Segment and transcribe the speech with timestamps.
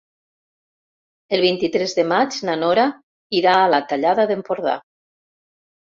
[1.37, 2.89] El vint-i-tres de maig na Nora
[3.43, 4.79] irà a la Tallada d'Empordà.